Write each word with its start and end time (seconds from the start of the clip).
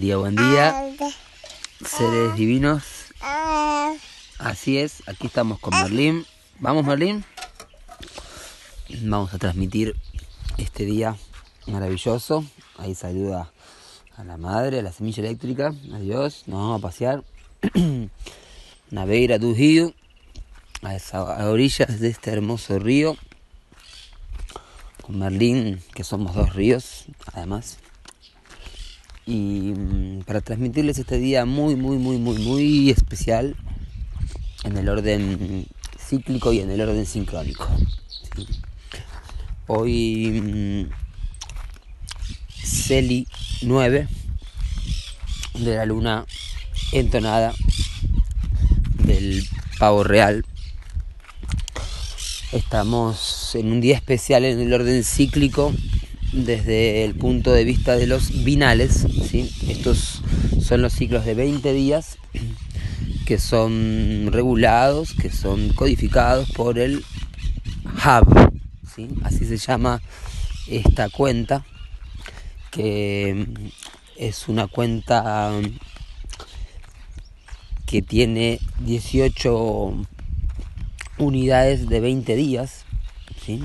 Buen 0.00 0.06
día, 0.06 0.16
buen 0.16 0.36
día. 0.36 0.96
Seres 1.84 2.34
divinos. 2.34 2.82
Así 4.38 4.78
es, 4.78 5.06
aquí 5.06 5.26
estamos 5.26 5.58
con 5.58 5.74
Merlín. 5.74 6.24
¿Vamos, 6.58 6.86
Merlín? 6.86 7.22
Vamos 9.02 9.34
a 9.34 9.38
transmitir 9.38 9.94
este 10.56 10.86
día 10.86 11.18
maravilloso. 11.66 12.46
Ahí 12.78 12.94
saluda 12.94 13.52
a 14.16 14.24
la 14.24 14.38
madre, 14.38 14.78
a 14.78 14.82
la 14.82 14.90
semilla 14.90 15.22
eléctrica. 15.22 15.74
Adiós, 15.92 16.44
nos 16.46 16.60
vamos 16.60 16.78
a 16.78 16.82
pasear. 16.82 17.22
Navegara 18.90 19.38
do 19.38 19.52
río, 19.52 19.92
a, 20.80 20.96
a 21.12 21.50
orillas 21.50 22.00
de 22.00 22.08
este 22.08 22.30
hermoso 22.30 22.78
río. 22.78 23.18
Con 25.02 25.18
Merlín, 25.18 25.82
que 25.92 26.04
somos 26.04 26.34
dos 26.34 26.54
ríos, 26.54 27.04
además 27.34 27.76
y 29.30 29.72
mm, 29.76 30.22
para 30.24 30.40
transmitirles 30.40 30.98
este 30.98 31.18
día 31.18 31.44
muy, 31.44 31.76
muy, 31.76 31.98
muy, 31.98 32.18
muy, 32.18 32.38
muy 32.38 32.90
especial 32.90 33.54
en 34.64 34.76
el 34.76 34.88
orden 34.88 35.68
cíclico 35.96 36.52
y 36.52 36.58
en 36.58 36.70
el 36.70 36.80
orden 36.80 37.06
sincrónico. 37.06 37.68
Hoy 39.68 40.42
mm, 40.42 40.90
Celi 42.64 43.28
9 43.62 44.08
de 45.60 45.76
la 45.76 45.86
luna 45.86 46.26
entonada 46.90 47.54
del 49.04 49.44
pavo 49.78 50.02
real. 50.02 50.44
Estamos 52.50 53.54
en 53.54 53.70
un 53.70 53.80
día 53.80 53.94
especial 53.94 54.44
en 54.44 54.58
el 54.58 54.74
orden 54.74 55.04
cíclico 55.04 55.72
desde 56.32 57.04
el 57.04 57.14
punto 57.14 57.52
de 57.52 57.64
vista 57.64 57.96
de 57.96 58.06
los 58.06 58.44
binales. 58.44 59.06
¿sí? 59.28 59.50
Estos 59.68 60.22
son 60.62 60.82
los 60.82 60.92
ciclos 60.92 61.24
de 61.24 61.34
20 61.34 61.72
días 61.72 62.18
que 63.26 63.38
son 63.38 64.28
regulados, 64.30 65.14
que 65.14 65.30
son 65.30 65.70
codificados 65.70 66.50
por 66.50 66.78
el 66.78 67.04
Hub. 67.84 68.52
¿sí? 68.94 69.08
Así 69.22 69.44
se 69.44 69.56
llama 69.56 70.00
esta 70.68 71.08
cuenta, 71.08 71.64
que 72.70 73.46
es 74.16 74.48
una 74.48 74.66
cuenta 74.68 75.50
que 77.86 78.02
tiene 78.02 78.60
18 78.80 80.06
unidades 81.18 81.88
de 81.88 82.00
20 82.00 82.36
días 82.36 82.84
¿sí? 83.44 83.62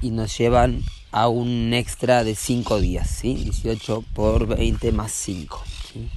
y 0.00 0.10
nos 0.10 0.38
llevan 0.38 0.82
a 1.12 1.28
un 1.28 1.74
extra 1.74 2.24
de 2.24 2.34
5 2.34 2.80
días, 2.80 3.08
¿sí? 3.08 3.34
18 3.34 4.02
por 4.14 4.46
20 4.46 4.92
más 4.92 5.12
5. 5.12 5.62
¿sí? 5.92 6.08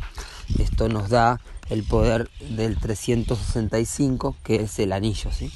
Esto 0.58 0.88
nos 0.88 1.10
da 1.10 1.42
el 1.70 1.84
poder 1.84 2.30
del 2.50 2.80
365, 2.80 4.38
que 4.44 4.56
es 4.56 4.80
el 4.80 4.94
anillo. 4.94 5.32
¿sí? 5.32 5.52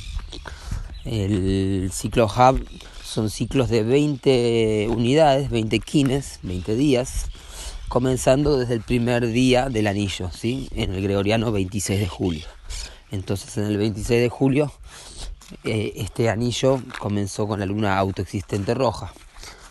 El 1.06 1.90
ciclo 1.94 2.26
Hub 2.26 2.68
son 3.04 3.30
ciclos 3.30 3.70
de 3.70 3.84
20 3.84 4.88
unidades, 4.90 5.50
20 5.50 5.80
kines, 5.80 6.40
20 6.44 6.76
días, 6.76 7.28
comenzando 7.88 8.58
desde 8.58 8.74
el 8.76 8.82
primer 8.82 9.26
día 9.28 9.70
del 9.70 9.88
anillo, 9.88 10.30
¿sí? 10.32 10.68
en 10.76 10.94
el 10.94 11.02
gregoriano 11.02 11.52
26 11.54 12.00
de 12.00 12.08
julio. 12.08 12.46
Entonces 13.10 13.58
en 13.58 13.66
el 13.66 13.78
26 13.78 14.22
de 14.22 14.30
julio 14.30 14.72
eh, 15.64 15.94
este 15.96 16.30
anillo 16.30 16.82
comenzó 17.00 17.48
con 17.48 17.60
la 17.62 17.66
luna 17.66 17.98
autoexistente 17.98 18.74
roja. 18.74 19.14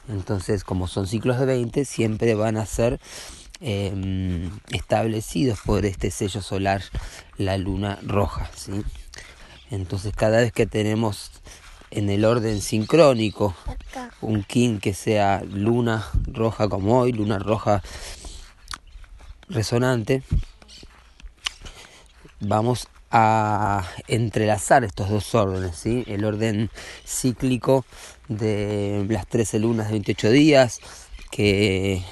Entonces, 0.08 0.64
como 0.64 0.88
son 0.88 1.06
ciclos 1.06 1.38
de 1.38 1.46
20, 1.46 1.84
siempre 1.84 2.34
van 2.34 2.56
a 2.56 2.66
ser 2.66 2.98
eh, 3.60 4.50
establecidos 4.72 5.60
por 5.64 5.84
este 5.84 6.10
sello 6.10 6.42
solar, 6.42 6.82
la 7.36 7.58
luna 7.58 7.98
roja. 8.02 8.50
¿sí? 8.56 8.82
Entonces, 9.70 10.14
cada 10.14 10.38
vez 10.38 10.52
que 10.52 10.66
tenemos 10.66 11.30
en 11.90 12.10
el 12.10 12.24
orden 12.24 12.60
sincrónico 12.60 13.54
un 14.20 14.42
kin 14.44 14.78
que 14.78 14.94
sea 14.94 15.42
luna 15.42 16.06
roja 16.26 16.68
como 16.68 17.00
hoy, 17.00 17.12
luna 17.12 17.38
roja 17.38 17.82
resonante, 19.48 20.22
vamos 22.40 22.88
a 23.10 23.84
entrelazar 24.06 24.84
estos 24.84 25.08
dos 25.08 25.34
órdenes, 25.34 25.76
¿sí? 25.76 26.04
el 26.06 26.24
orden 26.24 26.70
cíclico 27.06 27.84
de 28.28 29.06
las 29.08 29.26
13 29.26 29.58
lunas 29.58 29.86
de 29.86 29.92
28 29.92 30.30
días 30.30 30.80
que 31.30 32.02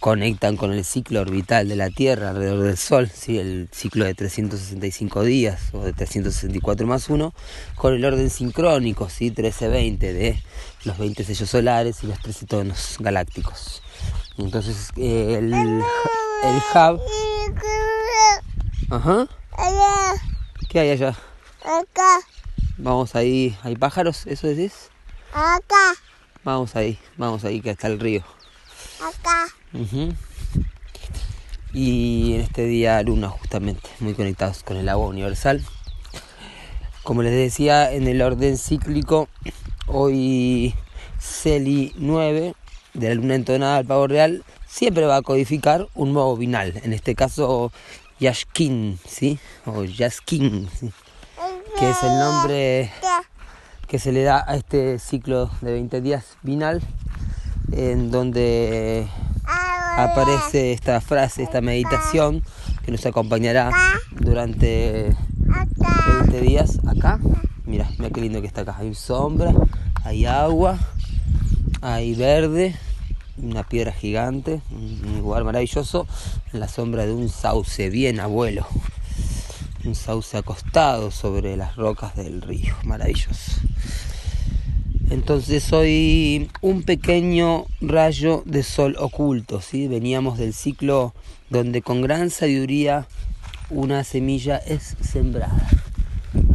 conectan 0.00 0.56
con 0.56 0.72
el 0.72 0.84
ciclo 0.84 1.20
orbital 1.20 1.68
de 1.68 1.76
la 1.76 1.90
Tierra 1.90 2.30
alrededor 2.30 2.64
del 2.64 2.78
Sol, 2.78 3.10
¿sí? 3.14 3.38
el 3.38 3.68
ciclo 3.70 4.06
de 4.06 4.14
365 4.14 5.22
días 5.24 5.60
o 5.72 5.84
de 5.84 5.92
364 5.92 6.86
más 6.86 7.10
1, 7.10 7.34
con 7.76 7.94
el 7.94 8.04
orden 8.04 8.30
sincrónico, 8.30 9.10
¿sí? 9.10 9.30
13-20 9.30 9.98
de 9.98 10.42
los 10.84 10.96
20 10.96 11.22
sellos 11.22 11.50
solares 11.50 12.02
y 12.02 12.06
los 12.06 12.18
13 12.18 12.46
tonos 12.46 12.96
galácticos. 12.98 13.82
Entonces 14.38 14.88
el, 14.96 15.52
el 15.52 15.82
hub 16.74 17.00
Ajá. 18.90 19.28
¿Qué 20.68 20.80
hay 20.80 20.90
allá? 20.90 21.14
Acá. 21.62 22.39
Vamos 22.82 23.14
ahí. 23.14 23.54
¿Hay 23.62 23.76
pájaros? 23.76 24.26
¿Eso 24.26 24.46
decís? 24.46 24.88
Acá. 25.34 25.94
Vamos 26.44 26.76
ahí. 26.76 26.98
Vamos 27.18 27.44
ahí 27.44 27.60
que 27.60 27.70
está 27.70 27.88
el 27.88 28.00
río. 28.00 28.24
Acá. 29.02 29.46
Uh 29.74 30.14
Y 31.74 32.34
en 32.36 32.40
este 32.40 32.64
día 32.64 33.02
luna 33.02 33.28
justamente, 33.28 33.90
muy 34.00 34.14
conectados 34.14 34.62
con 34.62 34.78
el 34.78 34.88
agua 34.88 35.08
universal. 35.08 35.62
Como 37.02 37.22
les 37.22 37.34
decía, 37.34 37.92
en 37.92 38.08
el 38.08 38.22
orden 38.22 38.56
cíclico, 38.56 39.28
hoy 39.86 40.74
Celi 41.18 41.92
9 41.96 42.54
de 42.94 43.08
la 43.08 43.14
luna 43.14 43.34
entonada 43.34 43.76
al 43.76 43.84
pavo 43.84 44.06
real 44.06 44.42
siempre 44.66 45.04
va 45.04 45.16
a 45.16 45.22
codificar 45.22 45.86
un 45.94 46.14
nuevo 46.14 46.34
binal. 46.34 46.80
En 46.82 46.94
este 46.94 47.14
caso 47.14 47.72
Yashkin, 48.20 48.98
¿sí? 49.06 49.38
O 49.66 49.84
Yaskin, 49.84 50.70
¿sí? 50.80 50.90
Que 51.80 51.88
es 51.88 52.02
el 52.02 52.18
nombre 52.18 52.90
que 53.88 53.98
se 53.98 54.12
le 54.12 54.22
da 54.22 54.44
a 54.46 54.54
este 54.54 54.98
ciclo 54.98 55.50
de 55.62 55.72
20 55.72 56.02
días 56.02 56.36
binal, 56.42 56.82
en 57.72 58.10
donde 58.10 59.08
aparece 59.96 60.74
esta 60.74 61.00
frase, 61.00 61.42
esta 61.42 61.62
meditación 61.62 62.44
que 62.84 62.92
nos 62.92 63.06
acompañará 63.06 63.70
durante 64.10 65.16
20 66.26 66.40
días 66.42 66.80
acá. 66.86 67.18
Mira, 67.64 67.88
mira 67.96 68.10
qué 68.10 68.20
lindo 68.20 68.42
que 68.42 68.46
está 68.46 68.60
acá. 68.60 68.76
Hay 68.78 68.94
sombra, 68.94 69.54
hay 70.04 70.26
agua, 70.26 70.78
hay 71.80 72.14
verde, 72.14 72.76
una 73.38 73.62
piedra 73.62 73.92
gigante, 73.92 74.60
un 74.70 75.20
lugar 75.22 75.44
maravilloso, 75.44 76.06
en 76.52 76.60
la 76.60 76.68
sombra 76.68 77.06
de 77.06 77.14
un 77.14 77.30
sauce 77.30 77.88
bien 77.88 78.20
abuelo. 78.20 78.66
Un 79.84 79.94
sauce 79.94 80.36
acostado 80.36 81.10
sobre 81.10 81.56
las 81.56 81.76
rocas 81.76 82.16
del 82.16 82.42
río, 82.42 82.74
maravilloso. 82.84 83.52
Entonces 85.10 85.62
soy 85.62 86.50
un 86.60 86.82
pequeño 86.82 87.66
rayo 87.80 88.42
de 88.46 88.62
sol 88.62 88.96
oculto, 88.98 89.60
¿sí? 89.60 89.88
Veníamos 89.88 90.38
del 90.38 90.54
ciclo 90.54 91.14
donde 91.48 91.82
con 91.82 92.02
gran 92.02 92.30
sabiduría 92.30 93.06
una 93.70 94.04
semilla 94.04 94.56
es 94.58 94.96
sembrada. 95.00 95.68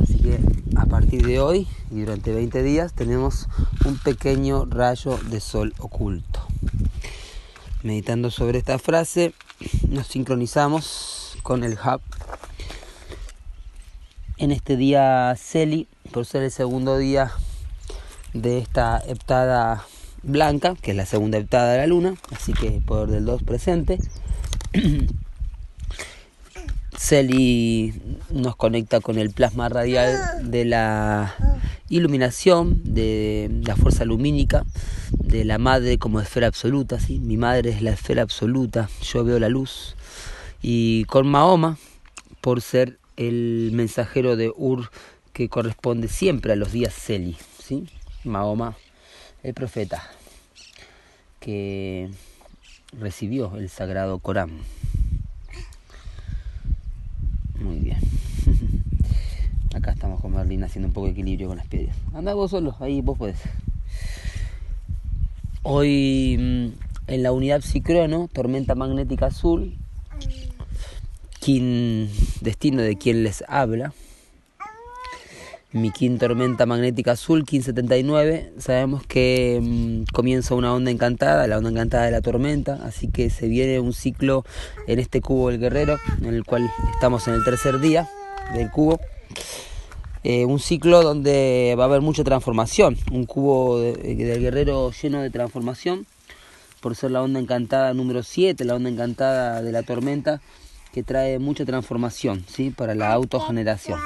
Así 0.01 0.15
que 0.19 0.39
a 0.77 0.85
partir 0.85 1.05
partir 1.05 1.27
de 1.27 1.39
hoy 1.39 1.67
y 1.91 1.99
durante 1.99 2.33
20 2.33 2.63
días 2.63 2.93
tenemos 2.93 3.47
un 3.85 3.97
pequeño 3.97 4.65
rayo 4.65 5.19
de 5.29 5.39
sol 5.39 5.73
oculto. 5.77 6.39
Meditando 7.83 8.31
sobre 8.31 8.57
esta 8.57 8.79
frase, 8.79 9.33
nos 9.89 10.07
sincronizamos 10.07 11.37
con 11.43 11.63
el 11.63 11.73
hub. 11.73 12.01
En 14.37 14.51
este 14.51 14.75
día 14.75 15.33
Celi, 15.37 15.87
por 16.11 16.25
ser 16.25 16.43
el 16.43 16.51
segundo 16.51 16.97
día 16.97 17.31
de 18.33 18.57
esta 18.57 19.01
heptada 19.07 19.85
blanca, 20.23 20.75
que 20.81 20.91
es 20.91 20.97
la 20.97 21.05
segunda 21.05 21.37
heptada 21.37 21.71
de 21.71 21.77
la 21.77 21.87
luna, 21.87 22.15
así 22.33 22.51
que 22.51 22.81
poder 22.85 23.09
del 23.11 23.23
2 23.23 23.43
presente. 23.43 23.97
Celi 26.97 27.93
nos 28.29 28.57
conecta 28.57 28.99
con 28.99 29.17
el 29.17 29.31
plasma 29.31 29.69
radial 29.69 30.49
de 30.51 30.65
la 30.65 31.33
iluminación, 31.87 32.81
de 32.83 33.49
la 33.65 33.77
fuerza 33.77 34.03
lumínica, 34.03 34.65
de 35.11 35.45
la 35.45 35.59
madre 35.59 35.97
como 35.97 36.19
esfera 36.19 36.47
absoluta. 36.47 36.99
¿sí? 36.99 37.19
Mi 37.19 37.37
madre 37.37 37.69
es 37.69 37.81
la 37.81 37.91
esfera 37.91 38.21
absoluta, 38.21 38.89
yo 39.01 39.23
veo 39.23 39.39
la 39.39 39.47
luz. 39.47 39.95
Y 40.61 41.05
con 41.05 41.25
Mahoma, 41.27 41.77
por 42.41 42.61
ser 42.61 42.99
el 43.17 43.71
mensajero 43.73 44.35
de 44.35 44.51
Ur 44.55 44.89
que 45.33 45.49
corresponde 45.49 46.07
siempre 46.07 46.53
a 46.53 46.55
los 46.55 46.71
días 46.71 46.93
Celi. 46.93 47.37
¿sí? 47.59 47.87
Mahoma, 48.23 48.75
el 49.43 49.53
profeta, 49.53 50.03
que 51.39 52.09
recibió 52.97 53.55
el 53.57 53.69
sagrado 53.69 54.19
Corán. 54.19 54.51
Muy 57.59 57.79
bien. 57.79 57.99
Acá 59.75 59.91
estamos 59.91 60.21
con 60.21 60.33
Merlin 60.33 60.63
haciendo 60.63 60.87
un 60.87 60.93
poco 60.93 61.07
de 61.07 61.13
equilibrio 61.13 61.47
con 61.47 61.57
las 61.57 61.67
piedras. 61.67 61.95
Anda 62.13 62.33
vos 62.33 62.51
solo, 62.51 62.75
ahí 62.79 63.01
vos 63.01 63.17
podés. 63.17 63.39
Hoy 65.63 66.37
mm, 66.39 67.11
en 67.11 67.23
la 67.23 67.31
unidad 67.31 67.61
psicrono, 67.61 68.29
tormenta 68.31 68.75
magnética 68.75 69.27
azul, 69.27 69.77
quien, 71.45 72.09
destino 72.41 72.81
de 72.81 72.95
quien 72.95 73.23
les 73.23 73.43
habla. 73.47 73.93
Mi 75.71 75.91
quinta 75.91 76.27
tormenta 76.27 76.65
magnética 76.65 77.11
azul 77.11 77.39
1579, 77.39 78.53
sabemos 78.57 79.05
que 79.05 79.59
mmm, 79.61 80.05
comienza 80.11 80.55
una 80.55 80.73
onda 80.73 80.89
encantada, 80.89 81.45
la 81.45 81.59
onda 81.59 81.69
encantada 81.69 82.05
de 82.05 82.11
la 82.11 82.21
tormenta, 82.21 82.79
así 82.83 83.09
que 83.09 83.29
se 83.29 83.47
viene 83.47 83.79
un 83.79 83.93
ciclo 83.93 84.43
en 84.87 84.97
este 84.97 85.21
cubo 85.21 85.51
del 85.51 85.59
guerrero, 85.59 85.97
en 86.19 86.33
el 86.33 86.45
cual 86.45 86.67
estamos 86.93 87.27
en 87.27 87.35
el 87.35 87.43
tercer 87.43 87.79
día 87.79 88.09
del 88.55 88.71
cubo. 88.71 88.99
Eh, 90.23 90.45
un 90.45 90.59
ciclo 90.59 91.03
donde 91.03 91.75
va 91.77 91.83
a 91.83 91.87
haber 91.87 92.01
mucha 92.01 92.23
transformación, 92.23 92.97
un 93.11 93.27
cubo 93.27 93.79
de, 93.79 93.93
del 93.93 94.41
guerrero 94.41 94.91
lleno 94.91 95.21
de 95.21 95.29
transformación, 95.29 96.07
por 96.81 96.95
ser 96.95 97.11
la 97.11 97.21
onda 97.21 97.39
encantada 97.39 97.93
número 97.93 98.23
7, 98.23 98.65
la 98.65 98.73
onda 98.73 98.89
encantada 98.89 99.61
de 99.61 99.71
la 99.71 99.83
tormenta, 99.83 100.41
que 100.95 101.03
trae 101.03 101.39
mucha 101.39 101.65
transformación 101.65 102.45
¿sí? 102.47 102.69
para 102.69 102.95
la 102.95 103.11
autogeneración. 103.11 103.99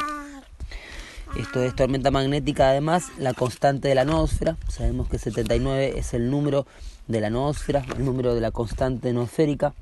Esto 1.38 1.62
es 1.62 1.76
tormenta 1.76 2.10
magnética, 2.10 2.72
además, 2.72 3.10
la 3.20 3.36
constante 3.36 3.90
de 3.90 3.94
la 3.94 4.06
noósfera. 4.06 4.58
Sabemos 4.70 5.08
que 5.08 5.20
79 5.20 6.00
es 6.00 6.16
el 6.16 6.32
número 6.32 6.66
de 7.08 7.22
la 7.22 7.30
noósfera, 7.30 7.86
el 7.96 8.04
número 8.04 8.34
de 8.34 8.42
la 8.42 8.50
constante 8.50 9.14
noosférica. 9.14 9.76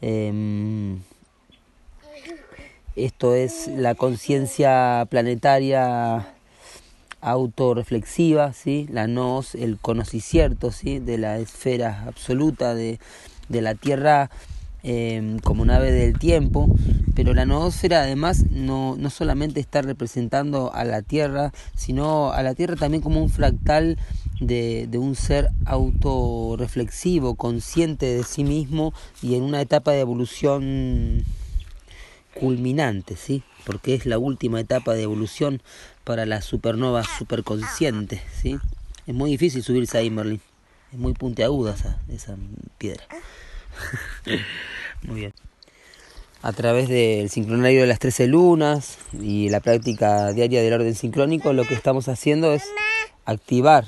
Eh, 0.00 0.96
esto 2.96 3.36
es 3.36 3.68
la 3.68 3.94
conciencia 3.94 5.06
planetaria 5.08 6.26
autorreflexiva, 7.20 8.52
¿sí? 8.52 8.88
la 8.90 9.06
nos, 9.06 9.54
el 9.54 9.78
conocicierto 9.78 10.72
¿sí? 10.72 10.98
de 10.98 11.18
la 11.18 11.38
esfera 11.38 12.02
absoluta 12.08 12.74
de, 12.74 12.98
de 13.48 13.62
la 13.62 13.76
Tierra 13.76 14.28
eh, 14.82 15.38
como 15.42 15.64
nave 15.64 15.92
del 15.92 16.18
tiempo, 16.18 16.74
pero 17.14 17.34
la 17.34 17.44
noósfera 17.44 18.02
además 18.02 18.50
no, 18.50 18.96
no 18.98 19.10
solamente 19.10 19.60
está 19.60 19.82
representando 19.82 20.72
a 20.74 20.84
la 20.84 21.02
Tierra, 21.02 21.52
sino 21.74 22.32
a 22.32 22.42
la 22.42 22.54
Tierra 22.54 22.76
también 22.76 23.02
como 23.02 23.22
un 23.22 23.30
fractal 23.30 23.98
de, 24.40 24.86
de 24.88 24.98
un 24.98 25.14
ser 25.14 25.50
autorreflexivo, 25.64 27.36
consciente 27.36 28.06
de 28.06 28.24
sí 28.24 28.44
mismo 28.44 28.92
y 29.22 29.36
en 29.36 29.42
una 29.42 29.60
etapa 29.60 29.92
de 29.92 30.00
evolución 30.00 31.24
culminante, 32.34 33.16
¿sí? 33.16 33.42
porque 33.64 33.94
es 33.94 34.06
la 34.06 34.18
última 34.18 34.60
etapa 34.60 34.94
de 34.94 35.02
evolución 35.02 35.62
para 36.04 36.26
la 36.26 36.42
supernova 36.42 37.04
superconsciente. 37.04 38.22
¿sí? 38.40 38.58
Es 39.06 39.14
muy 39.14 39.30
difícil 39.30 39.62
subirse 39.62 39.98
ahí, 39.98 40.10
Merlin. 40.10 40.40
Es 40.92 40.98
muy 40.98 41.14
puntiaguda 41.14 41.74
esa, 41.74 41.98
esa 42.08 42.36
piedra. 42.78 43.04
Muy 45.02 45.20
bien. 45.20 45.34
A 46.42 46.52
través 46.52 46.88
del 46.88 47.30
sincronario 47.30 47.82
de 47.82 47.86
las 47.86 48.00
13 48.00 48.26
lunas 48.26 48.98
y 49.12 49.48
la 49.48 49.60
práctica 49.60 50.32
diaria 50.32 50.60
del 50.62 50.72
orden 50.72 50.94
sincrónico, 50.94 51.52
lo 51.52 51.64
que 51.64 51.74
estamos 51.74 52.08
haciendo 52.08 52.52
es 52.52 52.64
activar 53.24 53.84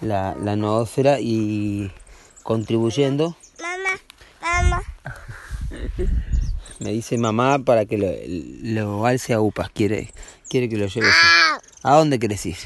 la, 0.00 0.36
la 0.40 0.54
noósfera 0.54 1.18
y 1.20 1.90
contribuyendo. 2.42 3.36
Mamá, 3.60 4.00
mamá. 4.40 4.82
Me 6.78 6.90
dice 6.90 7.18
mamá 7.18 7.60
para 7.60 7.84
que 7.84 7.98
lo, 7.98 8.08
lo 8.62 9.06
alce 9.06 9.32
a 9.34 9.40
UPAS. 9.40 9.70
Quiere, 9.70 10.12
quiere 10.48 10.68
que 10.68 10.76
lo 10.76 10.86
lleve. 10.86 11.06
¿A 11.82 11.96
dónde 11.96 12.18
quieres 12.18 12.44
ir? 12.46 12.56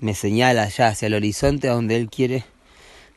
Me 0.00 0.14
señala 0.14 0.64
allá 0.64 0.88
hacia 0.88 1.06
el 1.06 1.14
horizonte 1.14 1.68
a 1.68 1.72
donde 1.72 1.96
él 1.96 2.08
quiere 2.10 2.44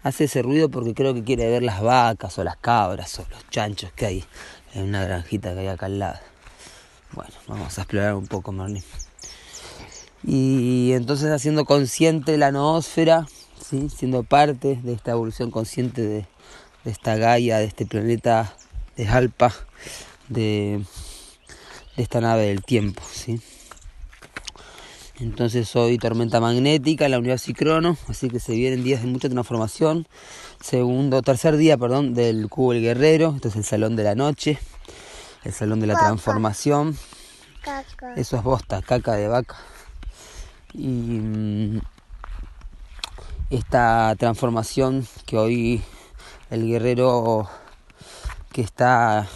hace 0.03 0.25
ese 0.25 0.41
ruido 0.41 0.69
porque 0.69 0.93
creo 0.93 1.13
que 1.13 1.23
quiere 1.23 1.49
ver 1.49 1.63
las 1.63 1.81
vacas 1.81 2.37
o 2.37 2.43
las 2.43 2.57
cabras 2.57 3.19
o 3.19 3.25
los 3.29 3.49
chanchos 3.49 3.91
que 3.93 4.05
hay 4.05 4.25
en 4.73 4.83
una 4.83 5.03
granjita 5.03 5.53
que 5.53 5.59
hay 5.59 5.67
acá 5.67 5.87
al 5.87 5.99
lado. 5.99 6.19
Bueno, 7.13 7.33
vamos 7.47 7.77
a 7.77 7.81
explorar 7.81 8.15
un 8.15 8.27
poco, 8.27 8.51
Merlin. 8.51 8.83
Y 10.23 10.91
entonces 10.93 11.31
haciendo 11.31 11.65
consciente 11.65 12.37
la 12.37 12.51
noósfera, 12.51 13.27
¿sí? 13.59 13.89
siendo 13.89 14.23
parte 14.23 14.79
de 14.83 14.93
esta 14.93 15.11
evolución 15.11 15.51
consciente 15.51 16.01
de, 16.01 16.25
esta 16.85 17.15
Gaia, 17.15 17.57
de 17.57 17.65
este 17.65 17.85
planeta 17.85 18.55
de 18.95 19.07
Alpa, 19.07 19.53
de, 20.29 20.83
de 21.97 22.03
esta 22.03 22.21
nave 22.21 22.45
del 22.45 22.63
tiempo. 22.63 23.01
¿sí? 23.11 23.41
Entonces 25.21 25.69
soy 25.69 25.99
tormenta 25.99 26.39
magnética 26.39 27.05
en 27.05 27.11
la 27.11 27.19
unidad 27.19 27.37
Cicrono, 27.37 27.95
así 28.07 28.27
que 28.27 28.39
se 28.39 28.53
vienen 28.53 28.83
días 28.83 29.03
de 29.03 29.07
mucha 29.07 29.29
transformación. 29.29 30.07
Segundo, 30.59 31.21
tercer 31.21 31.57
día, 31.57 31.77
perdón, 31.77 32.15
del 32.15 32.49
cubo 32.49 32.73
el 32.73 32.81
guerrero. 32.81 33.33
Este 33.35 33.49
es 33.49 33.55
el 33.55 33.63
salón 33.63 33.95
de 33.95 34.03
la 34.03 34.15
noche, 34.15 34.57
el 35.43 35.53
salón 35.53 35.79
de 35.79 35.85
la 35.85 35.93
transformación. 35.93 36.97
Caca. 37.61 38.15
Eso 38.15 38.35
es 38.35 38.41
bosta, 38.41 38.81
caca 38.81 39.13
de 39.13 39.27
vaca. 39.27 39.57
Y 40.73 40.87
mm, 40.87 41.81
esta 43.51 44.15
transformación 44.17 45.07
que 45.27 45.37
hoy 45.37 45.83
el 46.49 46.65
guerrero 46.65 47.47
que 48.51 48.61
está 48.61 49.27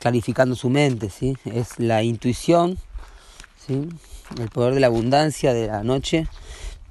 clarificando 0.00 0.56
su 0.56 0.70
mente, 0.70 1.08
¿sí? 1.08 1.36
es 1.44 1.78
la 1.78 2.02
intuición, 2.02 2.78
¿sí? 3.64 3.88
El 4.38 4.48
poder 4.48 4.74
de 4.74 4.80
la 4.80 4.86
abundancia 4.86 5.52
de 5.52 5.66
la 5.66 5.82
noche 5.82 6.26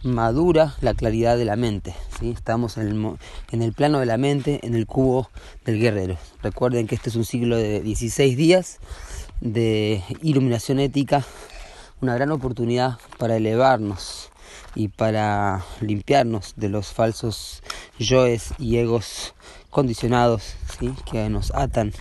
madura 0.04 0.76
la 0.82 0.94
claridad 0.94 1.38
de 1.38 1.46
la 1.46 1.56
mente. 1.56 1.94
¿sí? 2.20 2.32
Estamos 2.32 2.78
en 2.78 2.88
el, 2.88 3.18
en 3.52 3.62
el 3.62 3.74
plano 3.74 4.00
de 4.00 4.06
la 4.06 4.18
mente, 4.18 4.60
en 4.64 4.76
el 4.76 4.86
cubo 4.86 5.30
del 5.66 5.80
guerrero. 5.80 6.18
Recuerden 6.42 6.88
que 6.88 6.96
este 6.96 7.10
es 7.10 7.16
un 7.16 7.26
ciclo 7.26 7.58
de 7.58 7.82
16 7.82 8.38
días 8.38 8.80
de 9.42 10.04
iluminación 10.22 10.80
ética, 10.80 11.26
una 12.02 12.16
gran 12.16 12.32
oportunidad 12.32 12.98
para 13.18 13.38
elevarnos 13.38 14.32
y 14.76 14.88
para 14.88 15.66
limpiarnos 15.82 16.54
de 16.56 16.70
los 16.70 16.94
falsos 16.94 17.62
yoes 17.98 18.54
y 18.58 18.78
egos 18.78 19.34
condicionados 19.70 20.56
¿sí? 20.80 20.94
que 21.10 21.30
nos 21.30 21.54
atan 21.54 21.94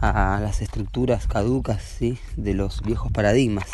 a 0.00 0.38
las 0.40 0.62
estructuras 0.62 1.26
caducas 1.26 1.82
¿sí? 1.82 2.18
de 2.36 2.54
los 2.54 2.82
viejos 2.82 3.12
paradigmas. 3.12 3.68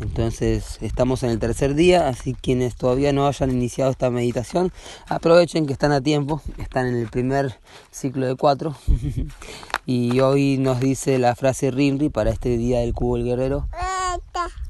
Entonces 0.00 0.78
estamos 0.82 1.22
en 1.22 1.30
el 1.30 1.38
tercer 1.38 1.74
día, 1.74 2.08
así 2.08 2.34
quienes 2.34 2.76
todavía 2.76 3.12
no 3.12 3.26
hayan 3.26 3.50
iniciado 3.50 3.90
esta 3.90 4.10
meditación, 4.10 4.72
aprovechen 5.08 5.66
que 5.66 5.72
están 5.72 5.92
a 5.92 6.02
tiempo, 6.02 6.42
están 6.58 6.86
en 6.86 6.96
el 6.96 7.08
primer 7.08 7.58
ciclo 7.90 8.26
de 8.26 8.36
cuatro. 8.36 8.76
y 9.86 10.20
hoy 10.20 10.58
nos 10.58 10.80
dice 10.80 11.18
la 11.18 11.34
frase 11.34 11.70
Rinri 11.70 12.10
para 12.10 12.30
este 12.30 12.58
día 12.58 12.80
del 12.80 12.92
cubo 12.92 13.16
del 13.16 13.24
guerrero. 13.24 13.68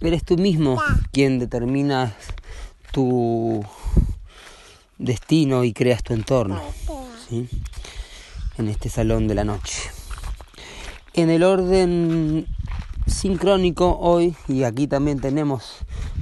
Eres 0.01 0.25
tú 0.25 0.37
mismo 0.37 0.81
quien 1.13 1.39
determina 1.39 2.15
tu 2.93 3.65
destino 4.99 5.65
y 5.65 5.73
creas 5.73 6.03
tu 6.03 6.15
entorno. 6.15 6.63
¿sí? 7.29 7.49
En 8.59 8.69
este 8.69 8.89
salón 8.89 9.27
de 9.27 9.35
la 9.35 9.45
noche. 9.45 9.83
En 11.15 11.31
el 11.31 11.43
orden 11.43 12.47
sincrónico 13.07 13.99
hoy 13.99 14.35
y 14.49 14.65
aquí 14.65 14.87
también 14.87 15.21
tenemos 15.21 15.79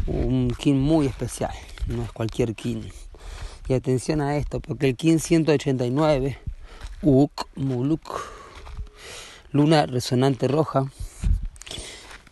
un 0.06 0.54
kin 0.58 0.80
muy 0.80 1.06
especial, 1.06 1.52
no 1.86 2.02
es 2.02 2.12
cualquier 2.12 2.54
kin. 2.54 2.90
Y 3.66 3.72
atención 3.72 4.20
a 4.20 4.36
esto, 4.36 4.60
porque 4.60 4.90
el 4.90 4.96
kin 4.96 5.18
189, 5.18 6.38
Uk 7.02 7.48
Muluk, 7.56 8.20
luna 9.52 9.86
resonante 9.86 10.48
roja, 10.48 10.86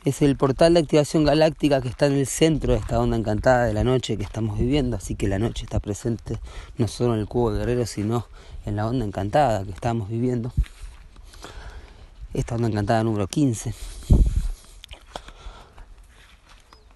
es 0.04 0.20
el 0.20 0.36
portal 0.36 0.74
de 0.74 0.80
activación 0.80 1.24
galáctica 1.24 1.80
que 1.80 1.88
está 1.88 2.06
en 2.06 2.14
el 2.14 2.26
centro 2.26 2.72
de 2.72 2.80
esta 2.80 2.98
onda 2.98 3.16
encantada 3.16 3.64
de 3.64 3.72
la 3.72 3.84
noche 3.84 4.16
que 4.16 4.24
estamos 4.24 4.58
viviendo, 4.58 4.96
así 4.96 5.14
que 5.14 5.28
la 5.28 5.38
noche 5.38 5.64
está 5.64 5.80
presente 5.80 6.38
no 6.76 6.88
solo 6.88 7.14
en 7.14 7.20
el 7.20 7.26
cubo 7.26 7.52
de 7.52 7.60
guerrero, 7.60 7.86
sino 7.86 8.26
en 8.66 8.76
la 8.76 8.86
onda 8.86 9.04
encantada 9.06 9.64
que 9.64 9.70
estamos 9.70 10.08
viviendo. 10.08 10.52
Esta 12.34 12.56
onda 12.56 12.68
encantada 12.68 13.04
número 13.04 13.28
15. 13.28 13.74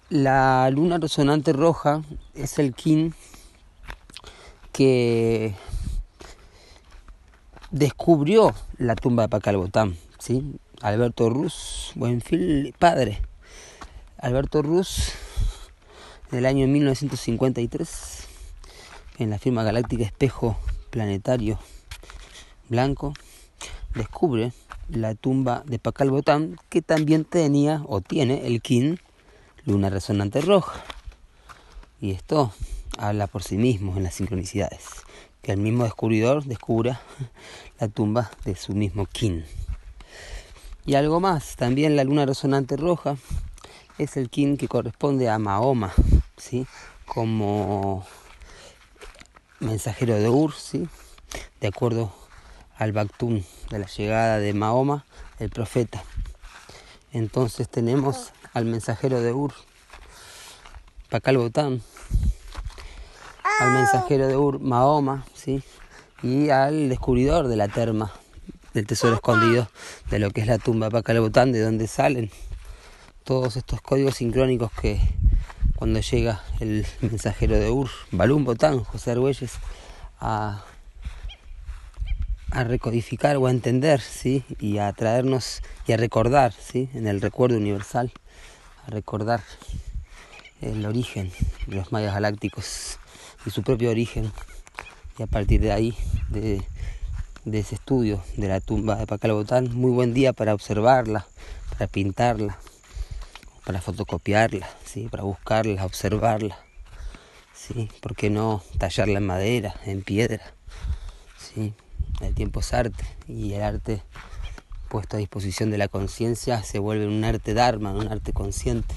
La 0.09 0.69
luna 0.71 0.99
resonante 0.99 1.51
roja 1.51 2.01
es 2.33 2.59
el 2.59 2.73
kin 2.73 3.13
que 4.71 5.53
descubrió 7.71 8.53
la 8.77 8.95
tumba 8.95 9.23
de 9.23 9.29
Pacalbotán, 9.29 9.97
¿sí? 10.17 10.61
Alberto 10.79 11.29
Ruz, 11.29 11.91
Buenfil, 11.95 12.73
padre. 12.79 13.21
Alberto 14.17 14.61
Ruz, 14.61 15.11
en 16.31 16.37
el 16.37 16.45
año 16.45 16.67
1953, 16.67 18.27
en 19.17 19.29
la 19.29 19.39
firma 19.39 19.63
galáctica 19.63 20.05
Espejo 20.05 20.57
Planetario 20.89 21.59
Blanco, 22.69 23.11
descubre 23.93 24.53
la 24.87 25.15
tumba 25.15 25.63
de 25.65 25.79
Pacal 25.79 26.11
Botán, 26.11 26.55
que 26.69 26.81
también 26.81 27.25
tenía 27.25 27.83
o 27.87 27.99
tiene 27.99 28.47
el 28.47 28.61
kin 28.61 29.01
luna 29.67 29.89
resonante 29.89 30.39
roja. 30.39 30.81
Y 31.99 32.11
esto 32.11 32.53
habla 32.97 33.27
por 33.27 33.43
sí 33.43 33.57
mismo 33.57 33.97
en 33.97 34.03
las 34.03 34.15
sincronicidades, 34.15 34.85
que 35.41 35.51
el 35.51 35.59
mismo 35.59 35.83
descubridor 35.83 36.45
descubra 36.45 37.01
la 37.79 37.89
tumba 37.89 38.31
de 38.45 38.55
su 38.55 38.73
mismo 38.73 39.05
kin. 39.05 39.45
Y 40.85 40.95
algo 40.95 41.19
más, 41.19 41.57
también 41.57 41.97
la 41.97 42.05
luna 42.05 42.25
resonante 42.25 42.77
roja 42.77 43.17
es 43.97 44.15
el 44.15 44.29
kin 44.29 44.55
que 44.55 44.69
corresponde 44.69 45.29
a 45.29 45.37
Mahoma, 45.37 45.93
¿sí? 46.37 46.65
como 47.05 48.07
mensajero 49.59 50.15
de 50.15 50.29
Ur, 50.29 50.53
¿sí? 50.53 50.87
de 51.59 51.67
acuerdo 51.67 52.13
al 52.77 52.93
Baktun 52.93 53.43
de 53.69 53.79
la 53.79 53.87
llegada 53.87 54.39
de 54.39 54.53
Mahoma, 54.53 55.05
el 55.39 55.49
profeta. 55.49 56.01
Entonces 57.11 57.67
tenemos 57.67 58.31
al 58.57 58.65
mensajero 58.65 59.21
de 59.21 59.33
Ur, 59.33 59.53
Pakal 61.09 61.37
Botán, 61.37 61.81
al 63.59 63.71
mensajero 63.71 64.27
de 64.27 64.35
Ur, 64.35 64.59
Mahoma, 64.59 65.25
¿sí? 65.35 65.61
y 66.23 66.49
al 66.49 66.89
descubridor 66.89 67.47
de 67.49 67.55
la 67.55 67.67
terma, 67.67 68.11
del 68.73 68.87
tesoro 68.87 69.13
escondido 69.13 69.69
de 70.09 70.17
lo 70.17 70.31
que 70.31 70.41
es 70.41 70.47
la 70.47 70.57
tumba 70.57 70.89
Pacalabotán, 70.89 71.51
de 71.51 71.61
donde 71.61 71.87
salen 71.87 72.31
todos 73.23 73.57
estos 73.57 73.79
códigos 73.81 74.15
sincrónicos 74.15 74.71
que 74.71 74.99
cuando 75.75 75.99
llega 75.99 76.41
el 76.59 76.83
mensajero 77.01 77.59
de 77.59 77.69
Ur, 77.69 77.89
Balún 78.11 78.43
Botán, 78.43 78.83
José 78.83 79.11
Argüelles, 79.11 79.53
a, 80.19 80.63
a 82.49 82.63
recodificar 82.63 83.37
o 83.37 83.45
a 83.45 83.51
entender, 83.51 84.01
¿sí? 84.01 84.43
y 84.59 84.79
a 84.79 84.91
traernos 84.93 85.61
y 85.85 85.91
a 85.91 85.97
recordar, 85.97 86.53
¿sí? 86.53 86.89
en 86.95 87.05
el 87.05 87.21
recuerdo 87.21 87.57
universal, 87.57 88.11
recordar 88.87 89.41
el 90.61 90.85
origen 90.85 91.31
de 91.67 91.75
los 91.75 91.91
mayas 91.91 92.13
galácticos 92.13 92.99
y 93.45 93.49
su 93.49 93.63
propio 93.63 93.89
origen, 93.91 94.31
y 95.17 95.23
a 95.23 95.27
partir 95.27 95.61
de 95.61 95.71
ahí, 95.71 95.95
de 96.29 97.59
ese 97.59 97.75
estudio 97.75 98.21
de 98.35 98.49
la 98.49 98.59
tumba 98.59 98.97
de 98.97 99.07
Pacalbotán. 99.07 99.73
Muy 99.73 99.91
buen 99.91 100.13
día 100.13 100.33
para 100.33 100.53
observarla, 100.53 101.25
para 101.71 101.87
pintarla, 101.87 102.57
para 103.65 103.79
fotocopiarla, 103.79 104.67
¿sí? 104.85 105.07
para 105.09 105.23
buscarla, 105.23 105.85
observarla. 105.85 106.57
¿sí? 107.53 107.89
¿Por 108.01 108.15
qué 108.15 108.29
no 108.29 108.63
tallarla 108.77 109.19
en 109.19 109.25
madera, 109.25 109.75
en 109.85 110.03
piedra? 110.03 110.41
¿sí? 111.37 111.73
El 112.19 112.33
tiempo 112.33 112.59
es 112.59 112.73
arte 112.73 113.05
y 113.27 113.53
el 113.53 113.61
arte 113.61 114.01
puesto 114.87 115.17
a 115.17 115.19
disposición 115.19 115.69
de 115.69 115.77
la 115.77 115.87
conciencia 115.87 116.63
se 116.63 116.79
vuelve 116.79 117.07
un 117.07 117.23
arte 117.23 117.53
dharma, 117.53 117.91
un 117.91 118.07
arte 118.07 118.33
consciente. 118.33 118.95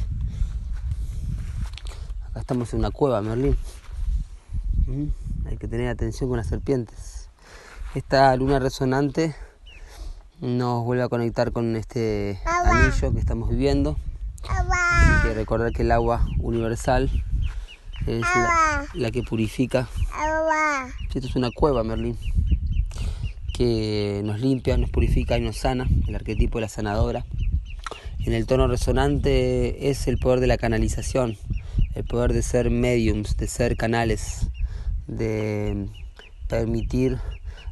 Acá 2.30 2.40
estamos 2.40 2.72
en 2.72 2.78
una 2.78 2.90
cueva, 2.90 3.20
Merlín. 3.22 3.56
¿Mm? 4.86 5.48
Hay 5.48 5.56
que 5.56 5.68
tener 5.68 5.88
atención 5.88 6.28
con 6.28 6.38
las 6.38 6.46
serpientes. 6.46 7.28
Esta 7.94 8.34
luna 8.36 8.60
resonante 8.60 9.34
nos 10.40 10.84
vuelve 10.84 11.02
a 11.02 11.08
conectar 11.08 11.52
con 11.52 11.76
este 11.76 12.40
anillo 12.46 13.12
que 13.12 13.18
estamos 13.18 13.50
viviendo. 13.50 13.96
Así 14.48 15.28
que 15.28 15.34
recordar 15.34 15.72
que 15.72 15.82
el 15.82 15.90
agua 15.90 16.26
universal 16.38 17.10
es 18.06 18.24
la, 18.94 19.10
que 19.10 19.22
purifica. 19.22 19.88
Esto 21.12 21.26
es 21.26 21.36
una 21.36 21.50
cueva, 21.50 21.82
Merlín, 21.82 22.16
que 23.60 24.22
nos 24.24 24.40
limpia, 24.40 24.78
nos 24.78 24.88
purifica 24.88 25.36
y 25.36 25.42
nos 25.42 25.58
sana, 25.58 25.86
el 26.08 26.14
arquetipo 26.14 26.56
de 26.56 26.62
la 26.62 26.70
sanadora. 26.70 27.26
En 28.20 28.32
el 28.32 28.46
tono 28.46 28.66
resonante 28.68 29.90
es 29.90 30.08
el 30.08 30.16
poder 30.16 30.40
de 30.40 30.46
la 30.46 30.56
canalización, 30.56 31.36
el 31.94 32.04
poder 32.04 32.32
de 32.32 32.40
ser 32.40 32.70
mediums, 32.70 33.36
de 33.36 33.46
ser 33.48 33.76
canales, 33.76 34.48
de 35.06 35.90
permitir 36.48 37.18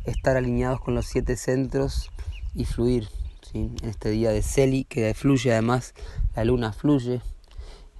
estar 0.04 0.36
alineados 0.36 0.78
con 0.82 0.94
los 0.94 1.06
siete 1.06 1.38
centros 1.38 2.10
y 2.54 2.66
fluir. 2.66 3.08
En 3.54 3.74
este 3.82 4.10
día 4.10 4.30
de 4.30 4.42
Celi, 4.42 4.84
que 4.84 5.14
fluye 5.14 5.52
además, 5.52 5.94
la 6.36 6.44
luna 6.44 6.74
fluye. 6.74 7.22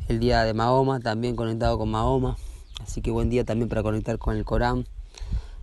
El 0.08 0.20
día 0.20 0.44
de 0.44 0.52
Mahoma, 0.52 1.00
también 1.00 1.36
conectado 1.36 1.78
con 1.78 1.90
Mahoma. 1.90 2.36
Así 2.82 3.00
que 3.00 3.10
buen 3.10 3.30
día 3.30 3.44
también 3.44 3.70
para 3.70 3.82
conectar 3.82 4.18
con 4.18 4.36
el 4.36 4.44
Corán, 4.44 4.84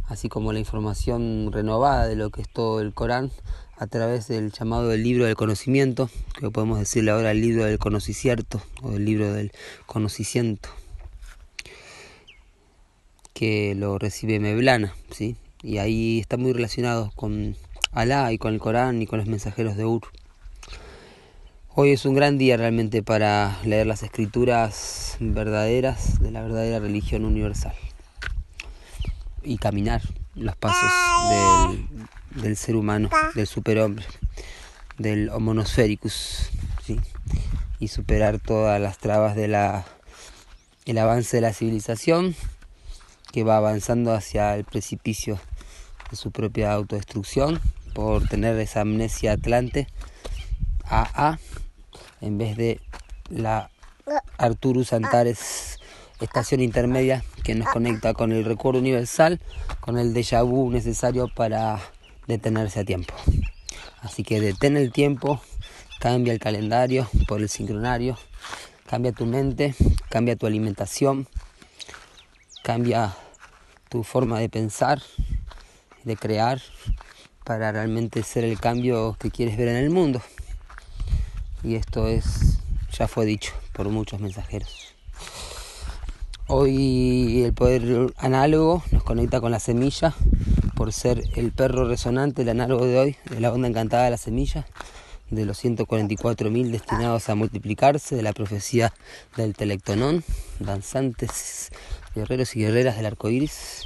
así 0.07 0.29
como 0.29 0.53
la 0.53 0.59
información 0.59 1.51
renovada 1.51 2.07
de 2.07 2.15
lo 2.15 2.29
que 2.29 2.41
es 2.41 2.49
todo 2.49 2.81
el 2.81 2.93
Corán 2.93 3.31
a 3.77 3.87
través 3.87 4.27
del 4.27 4.51
llamado 4.51 4.87
del 4.87 5.03
libro 5.03 5.25
del 5.25 5.35
conocimiento, 5.35 6.09
que 6.39 6.49
podemos 6.49 6.79
decirle 6.79 7.11
ahora 7.11 7.31
el 7.31 7.41
libro 7.41 7.65
del 7.65 7.77
conocimiento 7.77 8.61
o 8.81 8.93
el 8.93 9.05
libro 9.05 9.33
del 9.33 9.51
conocimiento, 9.85 10.69
que 13.33 13.75
lo 13.75 13.97
recibe 13.97 14.39
Meblana, 14.39 14.95
¿sí? 15.11 15.35
y 15.61 15.79
ahí 15.79 16.19
está 16.19 16.37
muy 16.37 16.53
relacionado 16.53 17.11
con 17.15 17.55
Alá 17.91 18.31
y 18.31 18.37
con 18.37 18.53
el 18.53 18.59
Corán 18.59 19.01
y 19.01 19.07
con 19.07 19.19
los 19.19 19.27
mensajeros 19.27 19.75
de 19.75 19.85
Ur. 19.85 20.03
Hoy 21.73 21.91
es 21.91 22.05
un 22.05 22.13
gran 22.13 22.37
día 22.37 22.55
realmente 22.55 23.03
para 23.03 23.59
leer 23.65 23.87
las 23.87 24.03
escrituras 24.03 25.17
verdaderas 25.19 26.21
de 26.21 26.31
la 26.31 26.41
verdadera 26.41 26.79
religión 26.79 27.25
universal 27.25 27.75
y 29.45 29.57
caminar 29.57 30.01
los 30.35 30.55
pasos 30.55 30.91
del, 32.35 32.57
ser 32.57 32.75
humano, 32.75 33.09
del 33.35 33.47
superhombre, 33.47 34.05
del 34.97 35.29
homonosfericus, 35.29 36.49
¿sí? 36.83 36.99
y 37.79 37.87
superar 37.87 38.39
todas 38.39 38.81
las 38.81 38.97
trabas 38.97 39.35
de 39.35 39.47
la 39.47 39.85
el 40.85 40.97
avance 40.99 41.37
de 41.37 41.41
la 41.41 41.51
civilización 41.51 42.35
que 43.31 43.43
va 43.43 43.57
avanzando 43.57 44.13
hacia 44.13 44.55
el 44.55 44.65
precipicio 44.65 45.39
de 46.11 46.15
su 46.15 46.31
propia 46.31 46.73
autodestrucción 46.73 47.59
por 47.93 48.27
tener 48.27 48.57
esa 48.59 48.81
amnesia 48.81 49.33
atlante 49.33 49.87
AA 50.83 51.39
en 52.21 52.37
vez 52.37 52.55
de 52.55 52.79
la 53.29 53.71
Arturus 54.37 54.93
Antares 54.93 55.74
estación 56.21 56.61
intermedia 56.61 57.23
que 57.43 57.55
nos 57.55 57.67
conecta 57.69 58.13
con 58.13 58.31
el 58.31 58.45
recuerdo 58.45 58.79
universal, 58.79 59.39
con 59.79 59.97
el 59.97 60.13
déjà 60.13 60.43
vu 60.43 60.71
necesario 60.71 61.27
para 61.27 61.79
detenerse 62.27 62.79
a 62.79 62.85
tiempo. 62.85 63.13
Así 64.01 64.23
que 64.23 64.39
detén 64.39 64.77
el 64.77 64.91
tiempo, 64.91 65.41
cambia 65.99 66.33
el 66.33 66.39
calendario 66.39 67.09
por 67.27 67.41
el 67.41 67.49
sincronario, 67.49 68.17
cambia 68.87 69.11
tu 69.11 69.25
mente, 69.25 69.75
cambia 70.09 70.35
tu 70.35 70.45
alimentación, 70.45 71.27
cambia 72.63 73.15
tu 73.89 74.03
forma 74.03 74.39
de 74.39 74.49
pensar, 74.49 75.01
de 76.03 76.15
crear 76.15 76.61
para 77.43 77.71
realmente 77.71 78.23
ser 78.23 78.43
el 78.43 78.59
cambio 78.59 79.15
que 79.19 79.31
quieres 79.31 79.57
ver 79.57 79.67
en 79.67 79.77
el 79.77 79.89
mundo. 79.89 80.21
Y 81.63 81.75
esto 81.75 82.07
es, 82.07 82.59
ya 82.91 83.07
fue 83.07 83.25
dicho 83.25 83.53
por 83.73 83.89
muchos 83.89 84.19
mensajeros. 84.19 84.94
Hoy 86.47 87.41
el 87.43 87.53
poder 87.55 88.13
análogo 88.17 88.83
nos 88.91 89.01
conecta 89.03 89.41
con 89.41 89.49
la 89.49 89.59
semilla 89.59 90.13
por 90.75 90.93
ser 90.93 91.23
el 91.35 91.51
perro 91.51 91.87
resonante, 91.87 92.43
el 92.43 92.49
análogo 92.49 92.85
de 92.85 92.99
hoy, 92.99 93.15
de 93.31 93.39
la 93.39 93.51
onda 93.51 93.67
encantada 93.67 94.03
de 94.03 94.11
la 94.11 94.17
semilla, 94.17 94.67
de 95.31 95.43
los 95.43 95.65
144.000 95.65 96.69
destinados 96.69 97.29
a 97.29 97.35
multiplicarse, 97.35 98.15
de 98.15 98.21
la 98.21 98.31
profecía 98.31 98.93
del 99.35 99.55
telectonón, 99.55 100.23
danzantes, 100.59 101.71
guerreros 102.13 102.55
y 102.55 102.59
guerreras 102.59 102.97
del 102.97 103.07
arco 103.07 103.29
iris. 103.29 103.81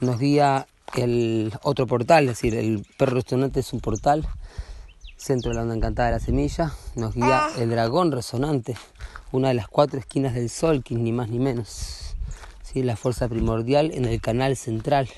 Nos 0.00 0.18
guía 0.18 0.66
el 0.94 1.52
otro 1.62 1.86
portal, 1.86 2.24
es 2.24 2.30
decir, 2.30 2.54
el 2.54 2.86
perro 2.96 3.16
resonante 3.16 3.60
es 3.60 3.70
un 3.74 3.80
portal, 3.80 4.26
centro 5.18 5.50
de 5.50 5.56
la 5.56 5.62
onda 5.62 5.74
encantada 5.74 6.08
de 6.08 6.14
la 6.14 6.20
semilla. 6.20 6.72
Nos 6.94 7.14
guía 7.14 7.48
el 7.58 7.68
dragón 7.68 8.12
resonante, 8.12 8.76
una 9.32 9.48
de 9.48 9.54
las 9.54 9.68
cuatro 9.68 10.00
esquinas 10.00 10.34
del 10.34 10.50
sol, 10.50 10.82
que 10.82 10.94
ni 10.94 11.12
más 11.12 11.28
ni 11.28 11.38
menos. 11.38 12.16
¿sí? 12.62 12.82
La 12.82 12.96
fuerza 12.96 13.28
primordial 13.28 13.92
en 13.92 14.04
el 14.04 14.20
canal 14.20 14.56
central 14.56 15.08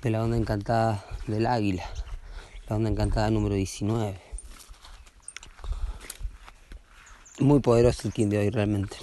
de 0.00 0.10
la 0.10 0.22
onda 0.22 0.36
encantada 0.36 1.04
del 1.26 1.46
águila, 1.46 1.84
la 2.68 2.76
onda 2.76 2.90
encantada 2.90 3.30
número 3.30 3.54
19. 3.54 4.20
Muy 7.40 7.60
poderoso 7.60 8.06
el 8.06 8.14
King 8.14 8.28
de 8.28 8.38
hoy 8.38 8.50
realmente. 8.50 8.96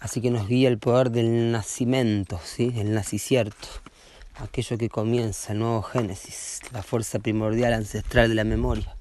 Así 0.00 0.20
que 0.20 0.30
nos 0.30 0.48
guía 0.48 0.68
el 0.68 0.78
poder 0.78 1.10
del 1.10 1.52
nacimiento, 1.52 2.40
¿sí? 2.42 2.72
el 2.76 2.94
nacicierto, 2.94 3.68
aquello 4.36 4.78
que 4.78 4.88
comienza, 4.88 5.52
el 5.52 5.58
nuevo 5.58 5.82
Génesis, 5.82 6.60
la 6.72 6.82
fuerza 6.82 7.18
primordial 7.18 7.74
ancestral 7.74 8.28
de 8.28 8.36
la 8.36 8.44
memoria. 8.44 8.97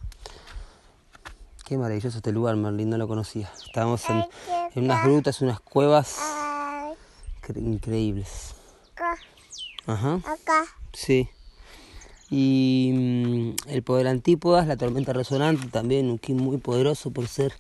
Qué 1.68 1.78
maravilloso 1.78 2.20
este 2.20 2.32
lugar, 2.32 2.56
Merlin, 2.56 2.90
no 2.90 2.98
lo 2.98 3.10
conocía. 3.10 3.52
Estábamos 3.66 4.10
en, 4.10 4.24
en 4.74 4.86
unas 4.86 5.04
grutas, 5.04 5.42
unas 5.42 5.60
cuevas 5.60 6.18
increíbles. 7.54 8.56
acá, 8.94 9.18
Ajá, 9.86 10.16
acá. 10.26 10.64
sí. 10.94 11.28
Y 12.30 12.92
mm, 12.94 13.70
el 13.70 13.84
poder 13.84 14.08
antípodas, 14.08 14.66
la 14.66 14.78
tormenta 14.78 15.12
resonante, 15.12 15.68
también 15.68 16.10
un 16.10 16.20
ki 16.20 16.34
muy 16.36 16.56
poderoso 16.58 17.12
por 17.12 17.28
ser 17.28 17.54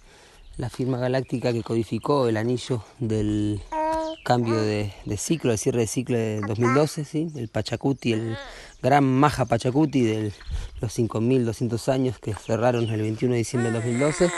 la 0.55 0.69
firma 0.69 0.97
galáctica 0.97 1.51
que 1.51 1.61
codificó 1.61 2.29
el 2.29 2.37
anillo 2.37 2.83
del 2.99 3.61
cambio 4.23 4.55
de, 4.55 4.93
de 5.05 5.17
ciclo, 5.17 5.51
el 5.51 5.57
cierre 5.57 5.81
de 5.81 5.87
ciclo 5.87 6.17
de 6.17 6.41
2012, 6.47 7.03
¿sí? 7.03 7.27
el 7.35 7.49
Pachacuti, 7.49 8.13
el 8.13 8.37
gran 8.81 9.03
Maja 9.03 9.45
Pachacuti 9.45 10.03
de 10.03 10.33
los 10.81 10.97
5.200 10.97 11.91
años 11.91 12.19
que 12.19 12.33
cerraron 12.33 12.89
el 12.89 13.01
21 13.01 13.33
de 13.33 13.37
diciembre 13.37 13.71
del 13.71 13.81
2012. 13.81 14.31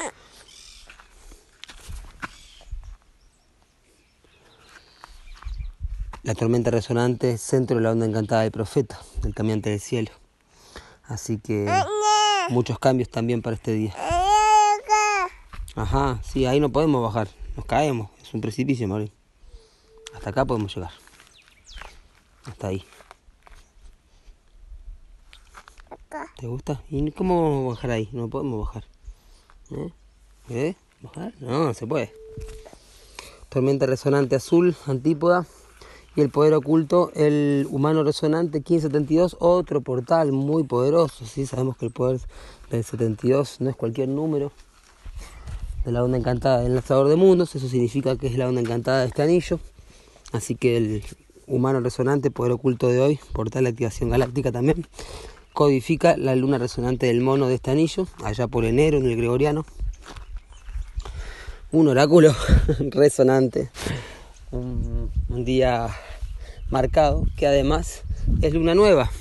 La 6.23 6.35
tormenta 6.35 6.69
resonante, 6.69 7.37
centro 7.37 7.77
de 7.77 7.83
la 7.83 7.91
onda 7.91 8.05
encantada 8.05 8.43
del 8.43 8.51
profeta, 8.51 8.99
del 9.21 9.33
caminante 9.33 9.69
del 9.71 9.79
cielo. 9.79 10.11
Así 11.03 11.39
que 11.39 11.67
muchos 12.49 12.77
cambios 12.77 13.09
también 13.09 13.41
para 13.41 13.55
este 13.55 13.71
día. 13.71 13.95
Ajá, 15.75 16.19
sí, 16.23 16.45
ahí 16.45 16.59
no 16.59 16.69
podemos 16.71 17.01
bajar, 17.01 17.29
nos 17.55 17.65
caemos, 17.65 18.11
es 18.21 18.33
un 18.33 18.41
precipicio, 18.41 18.87
Marín. 18.87 19.11
Hasta 20.13 20.31
acá 20.31 20.45
podemos 20.45 20.75
llegar. 20.75 20.91
Hasta 22.45 22.67
ahí. 22.67 22.85
Acá. 25.89 26.28
¿Te 26.39 26.47
gusta? 26.47 26.81
¿Y 26.89 27.11
cómo 27.11 27.67
bajar 27.67 27.91
ahí? 27.91 28.07
No 28.13 28.29
podemos 28.29 28.65
bajar. 28.65 28.85
¿Eh? 29.71 29.89
¿Eh? 30.49 30.75
¿Bajar? 31.01 31.33
No, 31.41 31.65
no 31.65 31.73
se 31.73 31.85
puede. 31.85 32.13
Tormenta 33.49 33.85
resonante 33.85 34.37
azul, 34.37 34.73
antípoda. 34.85 35.45
Y 36.15 36.21
el 36.21 36.29
poder 36.29 36.53
oculto, 36.53 37.11
el 37.13 37.67
humano 37.69 38.05
resonante 38.05 38.59
1572, 38.59 39.35
otro 39.41 39.81
portal 39.81 40.31
muy 40.31 40.63
poderoso. 40.63 41.25
¿sí? 41.25 41.45
Sabemos 41.45 41.75
que 41.75 41.87
el 41.87 41.91
poder 41.91 42.21
del 42.71 42.85
72 42.85 43.59
no 43.59 43.69
es 43.69 43.75
cualquier 43.75 44.07
número. 44.07 44.53
De 45.83 45.91
la 45.91 46.05
onda 46.05 46.17
encantada 46.17 46.61
del 46.61 46.73
lanzador 46.73 47.09
de 47.09 47.17
mundos, 47.17 47.53
eso 47.53 47.67
significa 47.67 48.15
que 48.15 48.27
es 48.27 48.37
la 48.37 48.47
onda 48.47 48.61
encantada 48.61 49.01
de 49.01 49.07
este 49.07 49.23
anillo. 49.23 49.59
Así 50.31 50.55
que 50.55 50.77
el 50.77 51.03
humano 51.47 51.81
resonante, 51.81 52.31
poder 52.31 52.53
oculto 52.53 52.87
de 52.87 53.01
hoy, 53.01 53.19
portal 53.33 53.65
de 53.65 53.71
activación 53.71 54.09
galáctica 54.09 54.53
también, 54.53 54.85
codifica 55.59 56.15
la 56.15 56.37
luna 56.37 56.57
resonante 56.57 57.07
del 57.07 57.19
mono 57.19 57.49
de 57.49 57.55
este 57.55 57.71
anillo, 57.71 58.07
allá 58.23 58.47
por 58.47 58.63
enero 58.63 58.97
en 58.97 59.05
el 59.07 59.17
gregoriano. 59.17 59.65
Un 61.73 61.89
oráculo 61.89 62.33
resonante, 62.91 63.69
un, 64.51 65.11
día 65.27 65.89
marcado, 66.69 67.25
que 67.35 67.45
además 67.45 68.03
es 68.41 68.53
luna 68.53 68.73
nueva. 68.73 69.11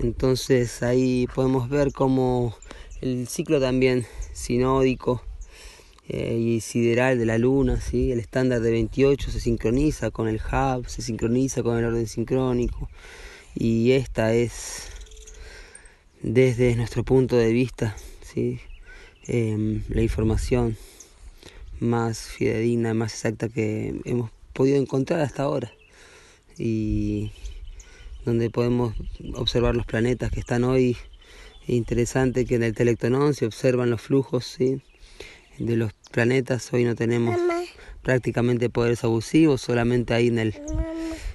Entonces 0.00 0.82
ahí 0.82 1.28
podemos 1.32 1.68
ver 1.68 1.92
cómo 1.92 2.56
el 3.00 3.28
ciclo 3.28 3.60
también 3.60 4.06
sinódico 4.32 5.22
eh, 6.08 6.34
y 6.36 6.60
sideral 6.60 7.16
de 7.16 7.26
la 7.26 7.38
luna, 7.38 7.80
¿sí? 7.80 8.10
el 8.10 8.18
estándar 8.18 8.60
de 8.60 8.72
28 8.72 9.30
se 9.30 9.38
sincroniza 9.38 10.10
con 10.10 10.26
el 10.26 10.40
hub, 10.40 10.88
se 10.88 11.00
sincroniza 11.00 11.62
con 11.62 11.78
el 11.78 11.84
orden 11.84 12.08
sincrónico 12.08 12.90
y 13.54 13.92
esta 13.92 14.34
es 14.34 14.97
desde 16.22 16.74
nuestro 16.74 17.04
punto 17.04 17.36
de 17.36 17.52
vista 17.52 17.96
¿sí? 18.22 18.60
Em, 19.26 19.82
la 19.88 20.02
información 20.02 20.76
más 21.80 22.18
fidedigna, 22.18 22.94
más 22.94 23.12
exacta 23.12 23.48
que 23.48 24.00
hemos 24.04 24.30
podido 24.52 24.78
encontrar 24.78 25.20
hasta 25.20 25.44
ahora 25.44 25.72
y 26.58 27.30
donde 28.24 28.50
podemos 28.50 28.94
observar 29.34 29.76
los 29.76 29.86
planetas 29.86 30.30
que 30.30 30.40
están 30.40 30.64
hoy. 30.64 30.96
Es 31.62 31.70
interesante 31.70 32.46
que 32.46 32.56
en 32.56 32.62
el 32.64 32.74
telectonón 32.74 33.34
se 33.34 33.46
observan 33.46 33.90
los 33.90 34.00
flujos 34.00 34.46
¿sí? 34.46 34.80
de 35.58 35.76
los 35.76 35.92
planetas. 36.10 36.72
Hoy 36.72 36.84
no 36.84 36.94
tenemos 36.94 37.38
Mamá, 37.38 37.62
prácticamente 38.02 38.70
poderes 38.70 39.04
abusivos, 39.04 39.60
solamente 39.60 40.14
ahí 40.14 40.28
en 40.28 40.38
el, 40.38 40.54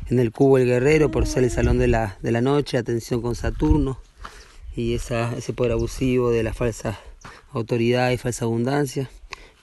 en 0.09 0.19
el 0.19 0.31
cubo 0.31 0.57
el 0.57 0.65
guerrero 0.65 1.09
por 1.09 1.25
ser 1.25 1.43
el 1.43 1.51
salón 1.51 1.77
de 1.77 1.87
la, 1.87 2.17
de 2.21 2.31
la 2.31 2.41
noche, 2.41 2.77
atención 2.77 3.21
con 3.21 3.35
Saturno 3.35 3.99
y 4.75 4.93
esa, 4.93 5.35
ese 5.37 5.53
poder 5.53 5.73
abusivo 5.73 6.31
de 6.31 6.43
la 6.43 6.53
falsa 6.53 6.99
autoridad 7.51 8.11
y 8.11 8.17
falsa 8.17 8.45
abundancia. 8.45 9.09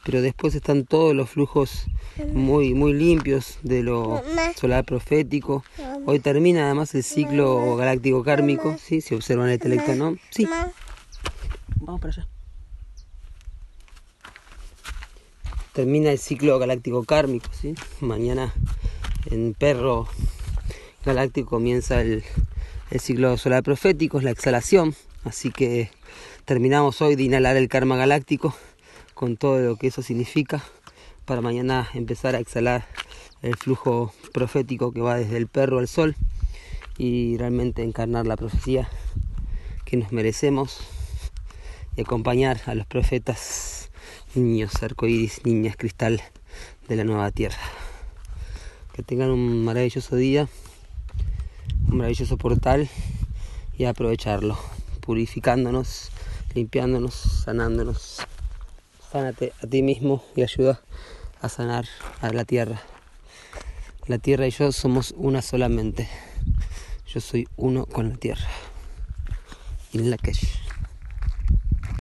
Pero 0.04 0.22
después 0.22 0.54
están 0.54 0.86
todos 0.86 1.14
los 1.14 1.28
flujos 1.28 1.86
muy, 2.32 2.72
muy 2.74 2.94
limpios 2.94 3.58
de 3.62 3.82
lo 3.82 4.22
solar 4.56 4.84
profético. 4.84 5.62
Hoy 6.06 6.20
termina 6.20 6.66
además 6.66 6.94
el 6.94 7.02
ciclo 7.02 7.76
galáctico 7.76 8.24
kármico, 8.24 8.76
¿sí? 8.78 9.00
Si 9.02 9.14
observan 9.14 9.50
el 9.50 9.58
telectonón. 9.58 10.18
Sí, 10.30 10.46
Mamá, 10.46 10.72
vamos 11.76 12.00
para 12.00 12.14
allá. 12.14 12.28
Termina 15.74 16.10
el 16.10 16.18
ciclo 16.18 16.58
galáctico 16.58 17.04
kármico, 17.04 17.48
¿sí? 17.52 17.74
Mañana 18.00 18.54
en 19.30 19.54
Perro 19.54 20.08
Galáctico 21.04 21.50
comienza 21.50 22.02
el, 22.02 22.22
el 22.90 23.00
ciclo 23.00 23.36
solar 23.36 23.62
profético, 23.62 24.18
es 24.18 24.24
la 24.24 24.30
exhalación. 24.30 24.94
Así 25.24 25.50
que 25.50 25.90
terminamos 26.44 27.00
hoy 27.02 27.14
de 27.14 27.22
inhalar 27.22 27.56
el 27.56 27.68
karma 27.68 27.96
galáctico 27.96 28.54
con 29.14 29.36
todo 29.36 29.60
lo 29.60 29.76
que 29.76 29.88
eso 29.88 30.02
significa 30.02 30.62
para 31.24 31.40
mañana 31.40 31.88
empezar 31.94 32.34
a 32.34 32.38
exhalar 32.38 32.86
el 33.42 33.56
flujo 33.56 34.12
profético 34.32 34.92
que 34.92 35.00
va 35.00 35.16
desde 35.16 35.36
el 35.36 35.46
perro 35.46 35.78
al 35.78 35.88
sol 35.88 36.16
y 36.98 37.36
realmente 37.36 37.82
encarnar 37.82 38.26
la 38.26 38.36
profecía 38.36 38.88
que 39.84 39.96
nos 39.96 40.12
merecemos 40.12 40.80
y 41.96 42.02
acompañar 42.02 42.60
a 42.66 42.74
los 42.74 42.86
profetas 42.86 43.90
niños 44.34 44.82
arcoíris, 44.82 45.44
niñas 45.44 45.76
cristal 45.76 46.22
de 46.88 46.96
la 46.96 47.04
nueva 47.04 47.30
tierra. 47.30 47.60
Que 48.92 49.02
tengan 49.02 49.30
un 49.30 49.64
maravilloso 49.64 50.16
día, 50.16 50.48
un 51.90 51.98
maravilloso 51.98 52.36
portal 52.36 52.88
y 53.76 53.84
aprovecharlo, 53.84 54.56
purificándonos, 55.00 56.10
limpiándonos, 56.54 57.14
sanándonos. 57.14 58.18
Sánate 59.10 59.52
a 59.62 59.66
ti 59.66 59.82
mismo 59.82 60.22
y 60.36 60.42
ayuda 60.42 60.80
a 61.40 61.48
sanar 61.48 61.86
a 62.20 62.30
la 62.32 62.44
tierra. 62.44 62.80
La 64.06 64.18
tierra 64.18 64.46
y 64.46 64.50
yo 64.50 64.70
somos 64.70 65.14
una 65.16 65.42
solamente. 65.42 66.08
Yo 67.08 67.20
soy 67.20 67.48
uno 67.56 67.86
con 67.86 68.10
la 68.10 68.16
tierra. 68.16 68.48
Y 69.92 69.98
la 69.98 70.16
que 70.16 70.32